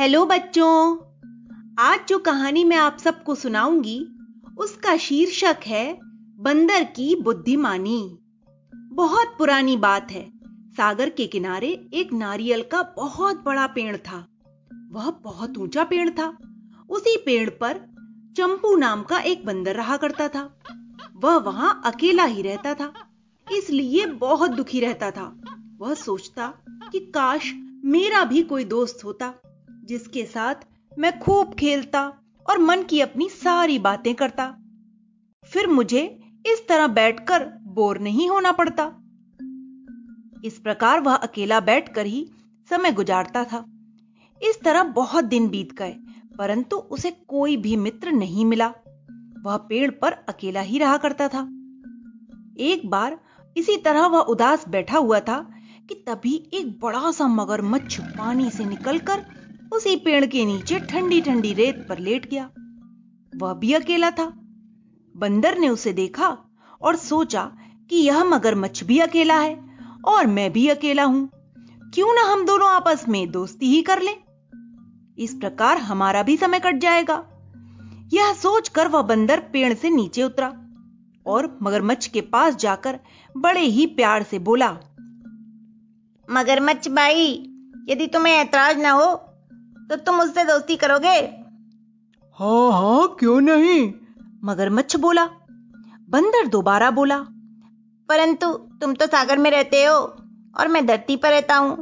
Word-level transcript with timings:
Hello 0.00 0.26
बच्चों, 0.26 0.96
आज 1.78 2.00
जो 2.08 2.18
कहानी 2.18 2.64
मैं 2.64 2.76
आप 2.76 2.98
सबको 2.98 3.34
सुनाऊँगी, 3.34 3.98
उसका 4.58 4.96
शीर्षक 4.96 5.56
है 5.66 5.98
बंदर 6.38 6.84
की 6.84 7.16
बुद्धिमानी। 7.16 8.18
बहुत 8.74 9.34
पुरानी 9.38 9.76
बात 9.76 10.10
है, 10.10 10.22
सागर 10.76 11.10
के 11.10 11.26
किनारे 11.26 11.68
एक 11.94 12.12
नारियल 12.12 12.62
का 12.62 12.82
बहुत 12.96 13.42
बड़ा 13.44 13.66
पेड़ 13.66 13.96
था। 13.96 14.26
वह 14.92 15.10
बहुत 15.10 15.58
ऊँचा 15.58 15.84
पेड़ 15.84 16.08
था। 16.10 16.38
उसी 16.90 17.16
पेड़ 17.16 17.50
पर 17.50 17.80
चंपू 18.36 18.76
नाम 18.76 19.02
का 19.02 19.18
एक 19.18 19.46
बंदर 19.46 19.76
रहा 19.76 19.96
करता 19.96 20.28
था। 20.28 20.58
वह 21.16 21.36
वहाँ 21.36 21.80
अकेला 21.84 22.24
ही 22.24 22.42
रहता 22.42 22.74
था, 22.74 22.92
इसलिए 23.52 24.06
बहुत 24.06 24.50
दुखी 24.50 24.80
रहता 24.80 25.10
था। 25.10 25.40
वह 25.78 25.94
सोचता 25.94 26.52
कि 26.92 27.00
काश 27.00 27.52
मेरा 27.84 28.24
भी 28.24 28.42
कोई 28.42 28.64
दोस्त 28.64 29.04
होता। 29.04 29.32
जिसके 29.90 30.24
साथ 30.24 30.54
मैं 30.98 31.18
खूब 31.20 31.54
खेलता 31.54 32.02
और 32.50 32.58
मन 32.58 32.82
की 32.82 33.00
अपनी 33.00 33.28
सारी 33.28 33.78
बातें 33.78 34.14
करता। 34.14 34.46
फिर 35.44 35.66
मुझे 35.66 36.02
इस 36.46 36.68
तरह 36.68 36.86
बैठकर 36.86 37.44
बोर 37.62 37.98
नहीं 37.98 38.28
होना 38.28 38.52
पड़ता। 38.52 38.84
इस 40.44 40.58
प्रकार 40.58 41.00
वह 41.00 41.14
अकेला 41.14 41.60
बैठकर 41.60 42.06
ही 42.06 42.30
समय 42.70 42.92
गुजारता 42.92 43.44
था। 43.44 43.64
इस 44.42 44.60
तरह 44.64 44.82
बहुत 44.82 45.24
दिन 45.24 45.48
बीत 45.48 45.72
गए, 45.72 45.92
परंतु 46.38 46.76
उसे 46.76 47.10
कोई 47.10 47.56
भी 47.56 47.76
मित्र 47.76 48.12
नहीं 48.12 48.44
मिला। 48.44 48.68
वह 49.42 49.56
पेड़ 49.56 49.90
पर 49.90 50.12
अकेला 50.12 50.60
ही 50.60 50.78
रहा 50.78 50.96
करता 50.96 51.28
था। 51.28 51.40
एक 52.58 52.82
बार 52.84 53.18
इसी 53.56 53.76
तरह 53.76 54.06
वह 54.06 54.20
उदास 54.20 54.68
बैठा 54.68 54.98
हुआ 54.98 55.20
था 55.20 55.40
कि 55.88 55.94
तभी 55.94 56.50
एक 56.54 56.80
बड़ा 56.80 57.10
सा 57.10 57.26
मगरमच्छ 57.26 58.00
पानी 58.00 58.50
से 58.50 58.64
निकलकर 58.64 59.26
उसी 59.72 59.96
पेड़ 59.96 60.24
के 60.26 60.44
नीचे 60.44 60.78
ठंडी 60.80 61.20
ठंडी 61.20 61.52
रेत 61.52 61.86
पर 61.88 61.98
लेट 61.98 62.30
गया। 62.30 62.50
वह 63.36 63.52
भी 63.54 63.72
अकेला 63.72 64.10
था। 64.10 64.24
बंदर 65.14 65.58
ने 65.58 65.68
उसे 65.68 65.92
देखा 65.92 66.36
और 66.82 66.96
सोचा 66.96 67.42
कि 67.90 67.96
यह 67.96 68.24
मगरमच्छ 68.24 68.84
भी 68.84 68.98
अकेला 68.98 69.38
है 69.40 69.54
और 70.04 70.26
मैं 70.26 70.52
भी 70.52 70.68
अकेला 70.68 71.04
हूँ। 71.04 71.28
क्यों 71.94 72.14
ना 72.14 72.22
हम 72.22 72.44
दोनों 72.46 72.68
आपस 72.68 73.04
में 73.08 73.30
दोस्ती 73.30 73.66
ही 73.66 73.82
कर 73.82 74.02
लें? 74.02 74.16
इस 75.18 75.34
प्रकार 75.34 75.78
हमारा 75.78 76.22
भी 76.22 76.36
समय 76.36 76.60
कट 76.60 76.78
जाएगा। 76.78 77.24
यह 78.12 78.32
सोचकर 78.32 78.88
वह 78.88 79.02
बंदर 79.02 79.40
पेड़ 79.52 79.72
से 79.74 79.90
नीचे 79.90 80.22
उतरा 80.22 80.52
और 81.26 81.58
मगरमच्छ 81.62 82.06
के 82.06 82.20
पास 82.20 82.56
जाकर 82.56 82.98
बड़े 83.36 83.60
ही 83.60 83.86
प्यार 83.86 84.22
से 84.22 84.38
बोला, 84.38 84.70
मगरमच्छ 86.28 86.88
भाई 86.88 87.32
यदि 87.88 88.06
तुम्हें 88.06 88.34
ऐतराज 88.34 88.78
ना 88.78 88.90
हो 88.90 89.29
तो 89.90 89.96
तुम 89.96 90.20
उससे 90.20 90.44
दोस्ती 90.44 90.76
करोगे? 90.76 91.14
हाँ 92.38 92.72
हाँ 92.72 93.16
क्यों 93.20 93.40
नहीं? 93.40 93.92
मगरमच्छ 94.44 94.96
बोला 94.96 95.24
बंदर 96.08 96.46
दोबारा 96.46 96.90
बोला 96.90 97.18
परंतु 98.08 98.52
तुम 98.80 98.94
तो 98.94 99.06
सागर 99.06 99.38
में 99.38 99.50
रहते 99.50 99.84
हो 99.84 99.94
और 100.54 100.68
मैं 100.68 100.84
धरती 100.86 101.16
पर 101.16 101.30
रहता 101.30 101.56
हूँ। 101.56 101.76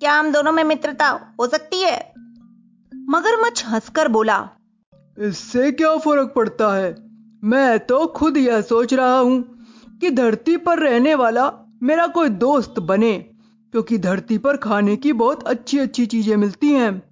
क्या 0.00 0.14
हम 0.14 0.32
दोनों 0.32 0.52
में 0.52 0.62
मित्रता 0.64 1.08
हो 1.40 1.46
सकती 1.46 1.80
है? 1.82 1.96
मगरमच्छ 2.92 3.64
हंसकर 3.66 4.08
बोला 4.08 4.38
इससे 5.18 5.70
क्या 5.72 5.96
फ़र्क 5.96 6.32
पड़ता 6.36 6.72
है? 6.74 6.94
मैं 7.44 7.78
तो 7.78 8.06
खुद 8.06 8.36
यह 8.36 8.60
सोच 8.62 8.94
रहा 8.94 9.18
हूँ 9.18 9.40
कि 10.00 10.10
धरती 10.10 10.56
पर 10.56 10.78
रहने 10.78 11.14
वाला 11.14 11.50
मेरा 11.82 12.06
कोई 12.06 12.28
दोस्त 12.28 12.78
बने 12.80 13.16
क्योंकि 13.18 13.98
धरती 13.98 14.38
पर 14.38 14.56
खाने 14.56 14.96
की 14.96 15.12
बहुत 15.14 15.48
अच्छी 15.48 15.78
अच्छी 15.78 16.06
चीज़ें 16.06 16.36
मिलती 16.36 16.72
हैं। 16.72 17.11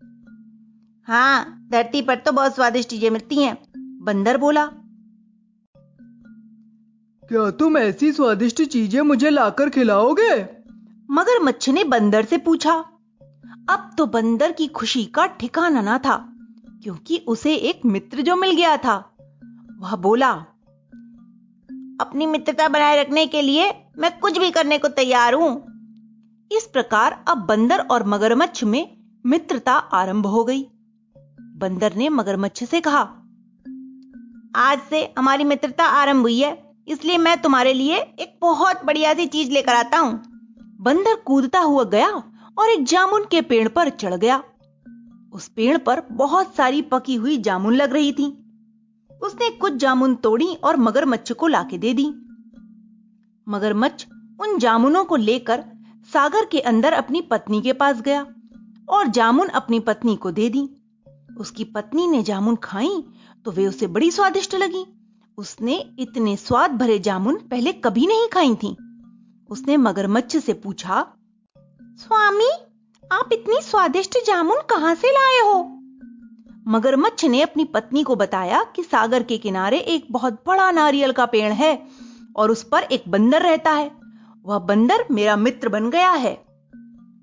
हाँ 1.08 1.66
धरती 1.70 2.02
पर 2.02 2.16
तो 2.16 2.32
बहुत 2.32 2.54
स्वादिष्ट 2.54 2.88
चीज़ें 2.88 3.10
मिलती 3.10 3.36
हैं। 3.36 3.56
बंदर 4.04 4.36
बोला 4.36 4.64
क्या 7.22 7.50
तुम 7.50 7.76
ऐसी 7.78 8.12
स्वादिष्ट 8.12 8.62
चीज़ें 8.62 9.00
मुझे 9.02 9.30
लाकर 9.30 9.70
खिलाओगे? 9.70 10.34
मगरमच्छ 11.10 11.68
ने 11.68 11.84
बंदर 11.84 12.24
से 12.24 12.38
पूछा 12.38 12.74
अब 13.68 13.90
तो 13.98 14.06
बंदर 14.06 14.52
की 14.52 14.66
खुशी 14.68 15.04
का 15.04 15.26
ठिकाना 15.26 15.80
ना 15.80 15.98
था 15.98 16.16
क्योंकि 16.82 17.18
उसे 17.28 17.54
एक 17.54 17.80
मित्र 17.86 18.22
जो 18.22 18.36
मिल 18.36 18.54
गया 18.56 18.76
था। 18.76 18.96
वह 19.80 19.96
बोला 19.96 20.30
अपनी 22.00 22.26
मित्रता 22.26 22.68
बनाए 22.68 23.00
रखने 23.00 23.26
के 23.26 23.42
लिए 23.42 23.70
मैं 23.98 24.18
कुछ 24.20 24.38
भी 24.38 24.50
करने 24.50 24.78
को 24.78 24.88
तैयार 24.88 25.34
हूँ। 25.34 25.50
इस 26.50 26.66
प्रकार 26.72 27.24
अब 27.28 27.46
बंदर 27.46 27.80
और 27.80 28.06
मगरमच्छ 28.06 28.64
में 28.64 28.96
मित्रता 29.24 29.72
आरंभ 29.72 30.26
हो 30.26 30.44
गई। 30.44 30.62
बंदर 31.60 31.94
ने 31.96 32.08
मगरमच्छ 32.08 32.64
से 32.64 32.80
कहा, 32.80 33.00
आज 34.56 34.78
से 34.90 35.02
हमारी 35.18 35.44
मित्रता 35.44 35.84
आरंभ 35.84 36.22
हुई 36.22 36.38
है, 36.40 36.52
इसलिए 36.88 37.18
मैं 37.18 37.40
तुम्हारे 37.42 37.72
लिए 37.72 37.96
एक 37.96 38.38
बहुत 38.42 38.84
बढ़िया 38.84 39.12
सी 39.14 39.26
चीज़ 39.26 39.50
लेकर 39.50 39.74
आता 39.74 39.98
हूँ। 39.98 40.12
बंदर 40.80 41.14
कूदता 41.26 41.60
हुआ 41.60 41.84
गया 41.84 42.08
और 42.58 42.70
एक 42.70 42.84
जामुन 42.84 43.24
के 43.30 43.40
पेड़ 43.42 43.68
पर 43.68 43.88
चढ़ 43.88 44.14
गया। 44.14 44.42
उस 45.32 45.48
पेड़ 45.48 45.76
पर 45.78 46.02
बहुत 46.12 46.54
सारी 46.56 46.82
पकी 46.82 47.14
हुई 47.14 47.36
जामुन 47.38 47.74
लग 47.74 47.92
रही 47.92 48.12
थी। 48.12 48.26
उसने 49.22 49.50
कुछ 49.50 49.76
जामुन 49.76 50.14
तोड़ी 50.14 50.54
और 50.54 50.76
मगरमच्छ 50.78 51.32
को 51.32 51.46
लाके 51.46 51.78
दे 51.78 51.94
दी। 51.94 52.08
मगरमच्छ 53.46 54.06
उन 54.40 54.58
जामुनों 54.58 55.04
को 55.04 55.16
लेकर 55.18 55.64
सागर 56.12 56.44
के 56.44 56.60
अंदर 56.64 56.92
अपनी 56.92 57.20
पत्नी 57.20 57.60
के 57.62 57.72
पास 57.74 58.00
गया 58.00 58.26
और 58.88 59.08
जामुन 59.08 59.48
अपनी 59.48 59.80
पत्नी 59.80 60.16
को 60.16 60.30
दे 60.30 60.48
दी। 60.48 60.68
उसकी 61.40 61.64
पत्नी 61.64 62.06
ने 62.06 62.22
जामुन 62.22 62.56
खाई 62.56 63.04
तो 63.44 63.50
वे 63.50 63.66
उसे 63.66 63.86
बड़ी 63.86 64.10
स्वादिष्ट 64.10 64.54
लगी। 64.54 64.84
उसने 65.38 65.94
इतने 65.98 66.36
स्वाद 66.36 66.70
भरे 66.70 66.98
जामुन 66.98 67.36
पहले 67.36 67.72
कभी 67.72 68.06
नहीं 68.06 68.28
खाई 68.28 68.54
थी। 68.54 68.76
उसने 69.50 69.76
मगरमच्छ 69.76 70.36
से 70.36 70.52
पूछा, 70.52 71.06
स्वामी, 71.80 72.50
आप 73.12 73.30
इतनी 73.32 73.60
स्वादिष्ट 73.62 74.18
जामुन 74.26 74.56
कहाँ 74.70 74.94
से 74.94 75.10
लाए 75.10 75.40
हो? 75.48 75.76
मगरमच्छ 76.68 77.24
ने 77.24 77.42
अपनी 77.42 77.64
पत्नी 77.64 78.02
को 78.02 78.16
बताया 78.16 78.62
कि 78.76 78.82
सागर 78.82 79.22
के 79.22 79.38
किनारे 79.38 79.78
एक 79.78 80.06
बहुत 80.10 80.42
बड़ा 80.46 80.70
नारियल 80.70 81.12
का 81.12 81.26
पेड़ 81.26 81.52
है 81.52 81.86
और 82.36 82.50
उस 82.50 82.62
पर 82.62 82.82
एक 82.82 83.04
बंदर 83.08 83.42
रहता 83.42 83.70
है। 83.70 83.90
वह 84.44 84.58
बंदर 84.58 85.04
मेरा 85.10 85.36
मित्र 85.36 85.68
बन 85.68 85.90
गया 85.90 86.10
है। 86.10 86.34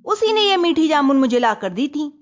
उसी 0.06 0.33
ने 0.33 0.41
यह 0.41 0.57
मीठी 0.57 0.88
जामुन 0.88 1.17
मुझे 1.17 1.39
लाकर 1.39 1.69
दी 1.69 1.88
थी। 1.88 2.16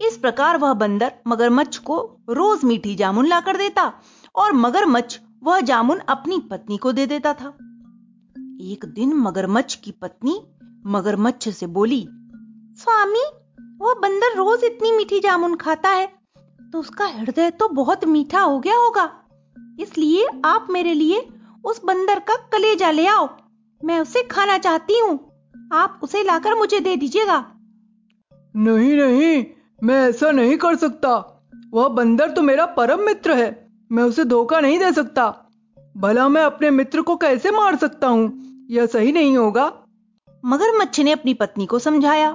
इस 0.00 0.16
प्रकार 0.16 0.56
वह 0.58 0.72
बंदर 0.74 1.12
मगरमच्छ 1.26 1.76
को 1.78 1.96
रोज 2.30 2.64
मीठी 2.64 2.94
जामुन 2.94 3.26
लाकर 3.26 3.56
देता 3.56 3.92
और 4.34 4.52
मगरमच्छ 4.52 5.18
वह 5.42 5.60
जामुन 5.60 5.98
अपनी 6.08 6.38
पत्नी 6.50 6.76
को 6.76 6.92
दे 6.92 7.06
देता 7.06 7.32
था। 7.34 7.48
एक 8.62 8.84
दिन 8.94 9.12
मगरमच्छ 9.16 9.74
की 9.74 9.92
पत्नी 9.92 10.40
मगरमच्छ 10.86 11.48
से 11.48 11.66
बोली, 11.68 12.00
स्वामी 12.78 13.24
वह 13.80 13.94
बंदर 14.02 14.36
रोज 14.36 14.64
इतनी 14.64 14.92
मीठी 14.92 15.20
जामुन 15.20 15.54
खाता 15.56 15.90
है 15.90 16.06
तो 16.72 16.78
उसका 16.78 17.06
हृदय 17.08 17.50
तो 17.50 17.68
बहुत 17.74 18.04
मीठा 18.06 18.40
हो 18.40 18.58
गया 18.60 18.76
होगा। 18.76 19.10
इसलिए 19.80 20.26
आप 20.44 20.66
मेरे 20.70 20.94
लिए 20.94 21.26
उस 21.64 21.80
बंदर 21.84 22.18
का 22.20 22.34
कलेजा 22.52 22.90
ले 22.90 23.06
आओ। 23.06 23.28
मैं 23.80 24.00
उसे 24.00 24.22
खाना 24.22 24.58
चाहती 24.58 24.98
हूँ। 24.98 25.18
आप 25.72 26.00
उसे 26.02 26.22
लाकर 26.22 26.54
मुझे 26.54 26.80
दे 26.80 26.96
दीजिएगा। 26.96 27.38
नहीं 28.54 28.96
नहीं 28.96 29.44
मैं 29.82 30.08
ऐसा 30.08 30.30
नहीं 30.30 30.56
कर 30.56 30.76
सकता। 30.76 31.42
वह 31.70 31.88
बंदर 31.88 32.30
तो 32.30 32.42
मेरा 32.42 32.66
परम 32.66 33.00
मित्र 33.00 33.34
है। 33.34 33.68
मैं 33.92 34.02
उसे 34.02 34.24
धोखा 34.24 34.60
नहीं 34.60 34.78
दे 34.78 34.92
सकता। 34.92 35.46
भला 35.96 36.28
मैं 36.28 36.42
अपने 36.42 36.70
मित्र 36.70 37.02
को 37.02 37.16
कैसे 37.16 37.50
मार 37.50 37.76
सकता 37.76 38.08
हूँ? 38.08 38.42
यह 38.70 38.86
सही 38.86 39.12
नहीं 39.12 39.36
होगा। 39.36 39.72
मगरमच्छ 40.44 41.00
ने 41.00 41.10
अपनी 41.10 41.34
पत्नी 41.34 41.66
को 41.66 41.78
समझाया। 41.78 42.32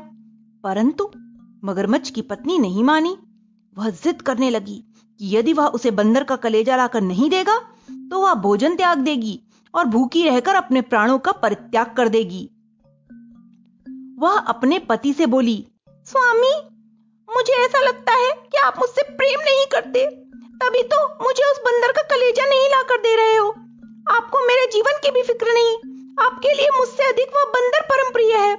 परंतु 0.63 1.11
मगरमच्छ 1.63 2.09
की 2.09 2.21
पत्नी 2.21 2.59
नहीं 2.59 2.83
मानी। 2.83 3.17
वह 3.77 3.89
जिद 3.89 4.21
करने 4.21 4.49
लगी 4.49 4.83
कि 5.19 5.35
यदि 5.37 5.53
वह 5.53 5.67
उसे 5.67 5.91
बंदर 5.91 6.23
का 6.23 6.35
कलेजा 6.35 6.75
लाकर 6.75 7.01
नहीं 7.01 7.29
देगा 7.29 7.57
तो 7.91 8.21
वह 8.21 8.33
भोजन 8.33 8.75
त्याग 8.75 8.97
देगी 8.97 9.41
और 9.75 9.85
भूखी 9.85 10.23
रहकर 10.23 10.55
अपने 10.55 10.81
प्राणों 10.81 11.19
का 11.19 11.31
परित्याग 11.31 11.93
कर 11.97 12.09
देगी। 12.09 12.49
वह 14.19 14.37
अपने 14.37 14.79
पति 14.79 15.13
से 15.13 15.25
बोली, 15.25 15.67
स्वामी 15.89 16.74
मुझे 17.29 17.53
ऐसा 17.55 17.79
लगता 17.79 18.13
है 18.13 18.31
कि 18.51 18.57
आप 18.57 18.79
मुझसे 18.79 19.01
प्रेम 19.11 19.39
नहीं 19.39 19.65
करते। 19.71 20.05
तभी 20.55 20.81
तो 20.83 20.97
मुझे 21.23 21.51
उस 21.51 21.57
बंदर 21.59 21.91
का 21.91 22.01
कलेजा 22.01 22.45
नहीं 22.45 22.67
लाकर 22.69 22.97
दे 22.97 23.15
रहे 23.15 23.35
हो। 23.35 23.49
आपको 24.09 24.45
मेरे 24.47 24.65
जीवन 24.67 24.99
की 25.03 25.11
भी 25.11 25.23
फ़िक्र 25.23 25.53
नहीं। 25.53 25.75
आपके 26.19 26.53
लिए 26.53 26.69
मुझसे 26.77 27.03
अधिक 27.03 27.35
वह 27.35 27.45
बंदर 27.45 27.81
परम 27.81 28.11
प्रिय 28.13 28.35
है। 28.37 28.53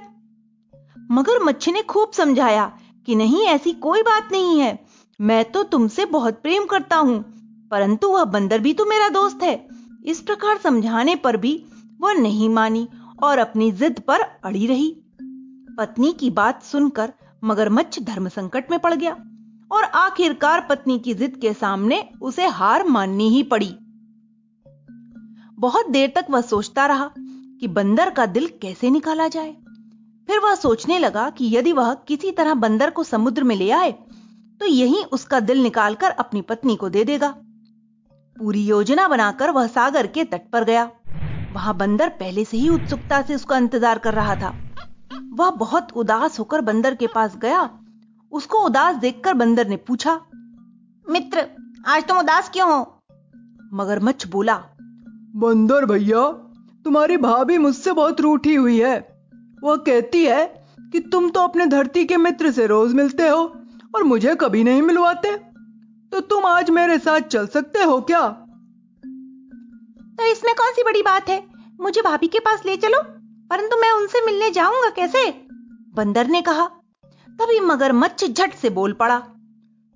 मगर 1.11 1.43
मच्छी 1.43 1.71
ने 1.71 1.81
खूब 1.81 2.11
समझाया 2.11 2.71
कि 3.07 3.15
नहीं, 3.15 3.43
ऐसी 3.43 3.73
कोई 3.73 4.01
बात 4.01 4.31
नहीं 4.31 4.59
है। 4.59 4.77
मैं 5.19 5.43
तो 5.45 5.63
तुमसे 5.63 6.05
बहुत 6.05 6.41
प्रेम 6.41 6.65
करता 6.65 6.95
हूँ, 6.95 7.19
परंतु 7.71 8.09
वह 8.09 8.23
बंदर 8.23 8.59
भी 8.59 8.73
तो 8.73 8.85
मेरा 8.85 9.09
दोस्त 9.09 9.43
है। 9.43 9.55
इस 10.05 10.19
प्रकार 10.21 10.57
समझाने 10.57 11.15
पर 11.15 11.37
भी 11.37 11.53
वह 12.01 12.13
नहीं 12.13 12.49
मानी 12.49 12.87
और 13.23 13.37
अपनी 13.37 13.71
जिद 13.71 13.99
पर 13.99 14.21
अड़ी 14.45 14.67
रही। 14.67 14.89
पत्नी 15.77 16.11
की 16.11 16.29
बात 16.29 16.63
सुनकर 16.63 17.13
मगरमच्छ 17.43 17.99
धर्म 17.99 18.27
संकट 18.29 18.71
में 18.71 18.79
पड़ 18.79 18.93
गया 18.93 19.11
और 19.71 19.83
आखिरकार 19.95 20.65
पत्नी 20.69 20.97
की 20.99 21.13
जिद 21.13 21.37
के 21.41 21.53
सामने 21.53 22.03
उसे 22.21 22.47
हार 22.49 22.87
माननी 22.87 23.29
ही 23.29 23.43
पड़ी। 23.43 23.73
बहुत 25.57 25.89
देर 25.89 26.11
तक 26.15 26.25
वह 26.29 26.41
सोचता 26.43 26.85
रहा 26.85 27.09
कि 27.15 27.67
बंदर 27.69 28.09
का 28.09 28.25
दिल 28.27 28.47
कैसे 28.61 28.89
निकाला 28.89 29.27
जाए। 29.27 29.51
फिर 30.29 30.39
वह 30.39 30.55
सोचने 30.55 30.99
लगा 30.99 31.29
कि 31.29 31.55
यदि 31.55 31.71
वह 31.73 31.93
किसी 32.07 32.31
तरह 32.31 32.53
बंदर 32.55 32.89
को 32.89 33.03
समुद्र 33.03 33.43
में 33.43 33.55
ले 33.55 33.69
आए 33.71 33.91
तो 34.61 34.65
यही 34.65 35.03
उसका 35.13 35.39
दिल 35.39 35.61
निकालकर 35.63 36.11
अपनी 36.11 36.41
पत्नी 36.41 36.75
को 36.75 36.89
दे 36.89 37.03
देगा। 37.03 37.29
पूरी 38.37 38.63
योजना 38.65 39.07
बनाकर 39.07 39.51
वह 39.51 39.67
सागर 39.67 40.07
के 40.07 40.23
तट 40.23 40.49
पर 40.51 40.63
गया। 40.63 40.89
वहाँ 41.53 41.75
बंदर 41.77 42.09
पहले 42.09 42.45
से 42.45 42.57
ही 42.57 42.69
उत्सुकता 42.69 43.21
से 43.21 43.35
उसका 43.35 43.57
इंतज़ार 43.57 43.97
कर 43.97 44.13
रहा 44.13 44.35
था। 44.35 44.49
वह 45.37 45.49
बहुत 45.51 45.91
उदास 45.95 46.39
होकर 46.39 46.61
बंदर 46.61 46.95
के 46.95 47.07
पास 47.07 47.35
गया। 47.37 47.69
उसको 48.31 48.57
उदास 48.57 48.95
देखकर 48.95 49.33
बंदर 49.33 49.67
ने 49.67 49.75
पूछा 49.77 50.21
मित्र 51.05 51.45
आज 51.87 52.07
तुम 52.07 52.17
उदास 52.17 52.49
क्यों 52.49 52.69
हो? 52.69 53.01
मगरमच्छ 53.73 54.27
बोला 54.27 54.55
बंदर 55.35 55.85
भैया 55.85 56.21
तुम्हारी 56.85 57.17
भाभी 57.17 57.57
मुझसे 57.57 57.91
बहुत 57.91 58.21
रूठी 58.21 58.55
हुई 58.55 58.79
है। 58.79 58.97
वह 59.63 59.75
कहती 59.75 60.23
है 60.25 60.45
कि 60.91 60.99
तुम 60.99 61.29
तो 61.29 61.39
अपने 61.39 61.65
धरती 61.65 62.05
के 62.05 62.17
मित्र 62.17 62.51
से 62.51 62.65
रोज 62.67 62.93
मिलते 62.93 63.27
हो 63.27 63.43
और 63.95 64.03
मुझे 64.03 64.35
कभी 64.35 64.63
नहीं 64.63 64.81
मिलवाते। 64.81 65.35
तो 66.11 66.19
तुम 66.19 66.45
आज 66.45 66.69
मेरे 66.69 66.97
साथ 66.99 67.19
चल 67.19 67.47
सकते 67.47 67.83
हो 67.83 67.99
क्या? 68.01 68.27
तो 70.17 70.31
इसमें 70.31 70.53
कौन 70.55 70.71
सी 70.71 70.83
बड़ी 70.83 71.01
बात 71.01 71.29
है? 71.29 71.43
मुझे 71.79 72.01
भाभी 72.01 72.27
के 72.27 72.39
पास 72.39 72.63
ले 72.65 72.77
चलो। 72.77 73.16
परंतु 73.51 73.77
मैं 73.77 73.91
उनसे 73.91 74.25
मिलने 74.25 74.49
जाऊँगा 74.51 74.89
कैसे? 74.89 75.29
बंदर 75.95 76.27
ने 76.27 76.41
कहा। 76.41 76.65
तभी 77.29 77.59
मगरमच्छ 77.59 78.25
झट 78.25 78.53
से 78.53 78.69
बोल 78.69 78.93
पड़ा। 78.93 79.21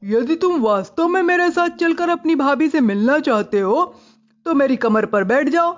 यदि 0.03 0.35
तुम 0.35 0.61
वास्तव 0.61 1.07
में 1.07 1.21
मेरे 1.23 1.49
साथ 1.51 1.69
चलकर 1.69 2.09
अपनी 2.09 2.35
भाभी 2.35 2.67
से 2.69 2.79
मिलना 2.81 3.19
चाहते 3.19 3.59
हो 3.59 3.83
तो 4.45 4.53
मेरी 4.53 4.75
कमर 4.75 5.05
पर 5.05 5.23
बैठ 5.23 5.49
जाओ 5.49 5.71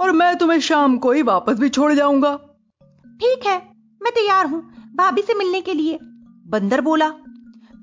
और 0.00 0.12
मैं 0.12 0.36
तुम्हें 0.36 0.60
शाम 0.60 0.96
को 0.98 1.12
ही 1.12 1.22
वापस 1.22 1.58
भी 1.58 1.68
छोड़ 1.68 1.92
जाऊँगा। 1.92 2.34
ठीक 3.20 3.46
है 3.46 3.56
मैं 4.00 4.12
तैयार 4.14 4.46
हूँ 4.46 4.60
भाभी 4.96 5.22
से 5.22 5.34
मिलने 5.34 5.60
के 5.60 5.74
लिए 5.74 5.98
बंदर 6.46 6.80
बोला। 6.80 7.08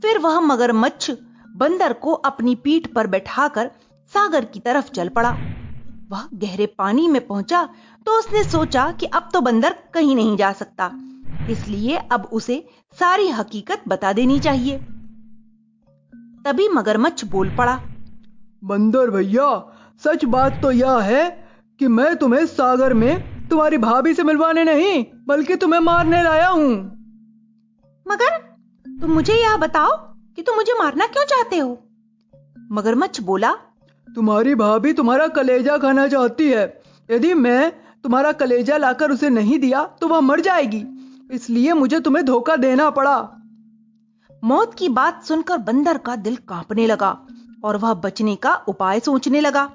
फिर 0.01 0.18
वह 0.19 0.39
मगरमच्छ 0.39 1.12
बंदर 1.56 1.94
को 1.94 2.13
अपनी 2.25 2.56
पीठ 2.56 2.88
पर 2.88 3.07
बैठाकर 3.07 3.71
सागर 4.13 4.45
की 4.45 4.59
तरफ़ 4.59 4.89
चल 4.91 5.09
पड़ा। 5.09 5.31
वह 6.10 6.28
गहरे 6.34 6.66
पानी 6.78 7.07
में 7.07 7.25
पहुँचा 7.28 7.63
तो 8.06 8.18
उसने 8.19 8.44
सोचा 8.44 8.92
कि 8.92 9.06
अब 9.06 9.30
तो 9.34 9.42
बंदर 9.42 9.75
कहीं 9.94 10.16
नहीं 10.16 10.36
जा 10.38 10.52
सकता। 10.54 10.92
इसलिए 11.50 11.98
अब 12.12 12.30
उसे 12.34 12.57
सारी 12.98 13.30
हकीकत 13.30 13.84
बता 13.88 14.13
देनी 14.13 14.40
चाहिए। 14.40 14.78
तभी 16.46 16.68
मगरमच्छ 16.69 17.25
बोल 17.25 17.50
पड़ा 17.50 17.80
बंदर 18.63 19.10
भैया 19.10 19.48
सच 20.02 20.25
बात 20.25 20.62
तो 20.62 20.72
यह 20.72 21.00
है 21.02 21.24
कि 21.80 21.88
मैं 21.88 22.16
तुम्हें 22.16 22.46
सागर 22.46 22.94
में 22.94 23.48
तुम्हारी 23.50 23.78
भाभी 23.78 24.13
से 24.13 24.24
मिलवाने 24.24 24.63
नहीं 24.63 25.06
बल्कि 25.28 25.56
तुम्हें 25.56 25.80
मारने 25.80 26.24
लाया 26.24 26.48
हूँ। 26.48 26.72
मगर 28.06 28.38
तुम 29.01 29.12
मुझे 29.12 29.34
यह 29.34 29.58
बताओ 29.58 29.96
कि 30.36 30.42
तुम 30.42 30.56
मुझे 30.56 30.74
मारना 30.80 31.08
क्यों 31.08 31.25
चाहते 31.25 31.58
हो? 31.58 31.78
मगरमच्छ 32.72 33.19
बोला 33.22 33.51
तुम्हारी 34.15 34.56
भाभी 34.56 34.91
तुम्हारा 34.94 35.27
कलेजा 35.27 35.77
खाना 35.77 36.07
चाहती 36.07 36.50
है। 36.50 36.63
यदि 37.09 37.33
मैं 37.33 37.71
तुम्हारा 38.03 38.31
कलेजा 38.31 38.77
लाकर 38.77 39.12
उसे 39.12 39.29
नहीं 39.29 39.57
दिया 39.59 39.83
तो 40.01 40.07
वह 40.07 40.19
मर 40.19 40.39
जाएगी। 40.39 40.83
इसलिए 41.31 41.73
मुझे 41.73 42.00
तुम्हें 42.00 42.25
धोखा 42.25 42.56
देना 42.56 42.89
पड़ा। 42.89 43.17
मौत 44.44 44.75
की 44.75 44.89
बात 44.89 45.23
सुनकर 45.23 45.57
बंदर 45.57 45.97
का 45.97 46.15
दिल 46.15 46.35
कांपने 46.50 46.85
लगा 46.88 47.09
और 47.63 47.77
वह 47.77 47.94
बचने 47.94 48.35
का 48.35 48.53
उपाय 48.67 49.00
सोचने 49.00 49.41
लगा। 49.41 49.65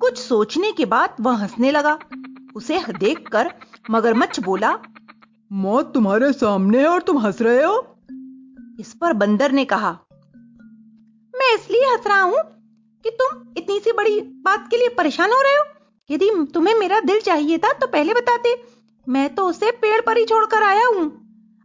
कुछ 0.00 0.18
सोचने 0.18 0.72
के 0.72 0.84
बाद 0.84 1.16
वह 1.20 1.36
हंसने 1.36 1.70
लगा। 1.70 1.98
उसे 2.56 2.80
देखकर 2.98 3.50
मगरमच्छ 3.90 4.40
बोला 4.40 4.76
मौत 5.50 5.92
तुम्हारे 5.94 6.32
सामने 6.32 6.80
है 6.80 6.88
और 6.88 7.02
तुम 7.02 7.18
हंस 7.18 7.42
रहे 7.42 7.64
हो? 7.64 7.76
इस 8.80 8.94
पर 9.00 9.12
बंदर 9.12 9.52
ने 9.52 9.64
कहा 9.64 9.98
मैं 11.34 11.54
इसलिए 11.54 11.84
हंस 11.84 12.06
रहा 12.06 12.22
हूँ 12.22 12.36
कि 13.04 13.10
तुम 13.12 13.42
इतनी 13.58 13.78
सी 13.80 13.92
बड़ी 13.92 14.20
बात 14.44 14.68
के 14.70 14.76
लिए 14.76 14.88
परेशान 14.88 15.30
हो 15.30 15.40
रहे 15.42 15.56
हो? 15.56 15.64
यदि 16.10 16.30
तुम्हें 16.54 16.74
मेरा 16.74 17.00
दिल 17.00 17.20
चाहिए 17.20 17.58
था 17.58 17.72
तो 17.72 17.86
पहले 17.86 18.14
बताते। 18.14 18.54
मैं 19.06 19.34
तो 19.34 19.46
उसे 19.46 19.70
पेड़ 19.70 20.00
पर 20.00 20.18
ही 20.18 20.24
छोड़कर 20.24 20.62
आया 20.62 20.86
हूँ। 20.86 21.04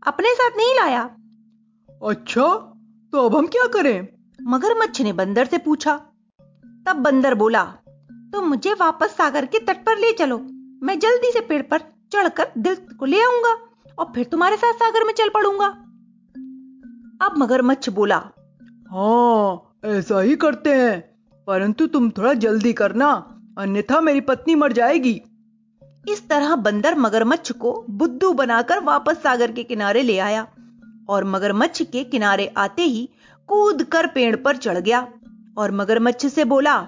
अपने 0.03 0.33
साथ 0.33 0.57
नहीं 0.57 0.73
लाया। 0.75 1.03
अच्छा 2.01 2.47
तो 3.13 3.25
अब 3.25 3.35
हम 3.35 3.47
क्या 3.47 3.65
करें? 3.67 4.07
मगरमच्छ 4.39 5.01
ने 5.01 5.13
बंदर 5.13 5.45
से 5.45 5.57
पूछा। 5.57 5.95
तब 6.87 6.95
बंदर 6.95 7.35
बोला 7.35 7.63
तो 8.33 8.41
मुझे 8.41 8.73
वापस 8.73 9.09
सागर 9.09 9.45
के 9.45 9.59
तट 9.59 9.85
पर 9.85 9.97
ले 9.97 10.11
चलो। 10.11 10.37
मैं 10.83 10.97
जल्दी 10.99 11.31
से 11.31 11.39
पेड़ 11.39 11.61
पर 11.61 11.81
चढ़कर 12.13 12.51
दिल 12.57 12.75
को 12.99 13.05
ले 13.05 13.21
आऊँगा 13.23 13.53
और 13.99 14.11
फिर 14.15 14.25
तुम्हारे 14.25 14.57
साथ 14.57 14.73
सागर 14.73 15.03
में 15.03 15.13
चल 15.13 15.29
पड़ूँगा। 15.29 15.67
अब 17.21 17.37
मगरमच्छ 17.37 17.89
बोला 17.89 18.17
हाँ 18.91 19.79
ऐसा 19.85 20.19
ही 20.21 20.35
करते 20.35 20.73
हैं। 20.73 21.12
परंतु 21.47 21.87
तुम 21.87 22.09
थोड़ा 22.09 22.33
जल्दी 22.33 22.73
करना, 22.73 23.11
अन्यथा 23.57 24.01
मेरी 24.01 24.21
पत्नी 24.21 24.55
मर 24.55 24.73
जाएगी। 24.73 25.21
इस 26.09 26.27
तरह 26.29 26.55
बंदर 26.55 26.97
मगरमच्छ 26.97 27.51
को 27.51 27.73
बुद्धू 27.89 28.31
बनाकर 28.33 28.79
वापस 28.79 29.17
सागर 29.17 29.51
के 29.51 29.63
किनारे 29.63 30.01
ले 30.01 30.17
आया 30.19 30.47
और 31.09 31.23
मगरमच्छ 31.23 31.81
के 31.81 32.03
किनारे 32.03 32.47
आते 32.57 32.83
ही 32.83 33.09
कूद 33.49 33.83
कर 33.83 34.07
पेड़ 34.07 34.35
पर 34.35 34.57
चढ़ 34.57 34.77
गया 34.77 35.07
और 35.57 35.71
मगरमच्छ 35.71 36.25
से 36.25 36.45
बोला, 36.45 36.79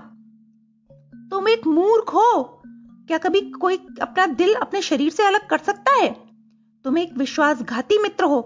तुम 1.31 1.47
एक 1.49 1.67
मूर्ख 1.67 2.09
हो! 2.09 2.61
क्या 3.07 3.17
कभी 3.17 3.41
कोई 3.41 3.77
अपना 4.01 4.25
दिल 4.25 4.53
अपने 4.53 4.81
शरीर 4.81 5.11
से 5.11 5.23
अलग 5.23 5.47
कर 5.47 5.57
सकता 5.57 5.91
है? 5.91 6.09
तुम 6.85 6.97
एक 6.97 7.17
विश्वासघाती 7.17 7.97
मित्र 7.97 8.23
हो, 8.23 8.41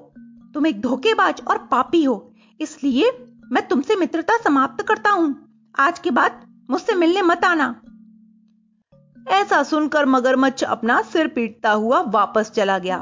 तुम 0.53 0.67
एक 0.67 0.81
धोखेबाज 0.81 1.41
और 1.47 1.57
पापी 1.71 2.03
हो, 2.03 2.33
इसलिए 2.59 3.11
मैं 3.51 3.67
तुमसे 3.67 3.95
मित्रता 3.95 4.38
समाप्त 4.38 4.85
करता 4.88 5.09
हूँ। 5.09 5.28
आज 5.79 5.99
के 5.99 6.11
बाद 6.11 6.41
मुझसे 6.69 6.95
मिलने 6.95 7.21
मत 7.21 7.45
आना। 7.45 7.81
ऐसा 9.27 9.63
सुनकर 9.63 10.05
मगरमच्छ 10.05 10.63
अपना 10.63 11.01
सिर 11.01 11.27
पीटता 11.27 11.71
हुआ 11.71 12.01
वापस 12.01 12.51
चला 12.51 12.79
गया। 12.79 12.97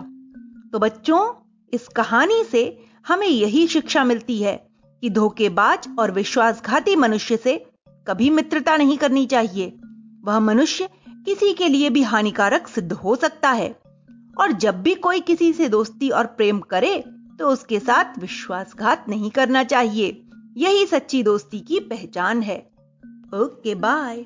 तो 0.74 0.80
बच्चों, 0.80 1.34
इस 1.74 1.88
कहानी 1.88 2.44
से 2.44 2.86
हमें 3.08 3.28
यही 3.28 3.68
शिक्षा 3.68 4.04
मिलती 4.04 4.38
है 4.38 4.68
कि 5.02 5.10
धोखेबाज 5.10 5.88
और 6.00 6.12
विश्वासघाती 6.12 6.96
मनुष्य 6.96 7.38
से 7.38 7.66
कभी 8.08 8.30
मित्रता 8.30 8.78
नहीं 8.78 8.98
करनी 8.98 9.26
चाहिए। 9.26 9.78
वह 10.24 10.40
मनुष्य 10.40 10.90
किसी 11.10 11.54
के 11.54 11.68
लिए 11.68 11.90
भी 11.90 12.02
हानिकारक 12.02 12.68
सिद्ध 12.68 12.94
हो 12.94 13.16
सकता 13.16 13.52
है। 13.52 13.70
और 14.40 14.52
जब 14.52 14.82
भी 14.82 14.96
कोई 14.96 15.20
किसी 15.20 15.54
से 15.54 15.70
दोस्ती 15.70 16.10
और 16.10 16.26
प्रेम 16.26 16.60
करे 16.60 17.04
तो 17.40 17.48
उसके 17.48 17.80
साथ 17.80 18.20
विश्वासघात 18.20 19.06
नहीं 19.10 19.32
करना 19.32 19.64
चाहिए। 19.64 20.24
यही 20.58 20.86
सच्ची 20.86 21.24
दोस्ती 21.24 21.60
की 21.60 21.80
पहचान 21.80 22.42
है। 22.42 22.58
Okay 23.34 23.76
bye. 23.76 24.26